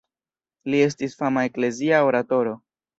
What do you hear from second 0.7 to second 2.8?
Li estis fama eklezia oratoro.